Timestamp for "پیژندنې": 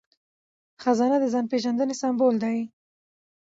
1.51-1.95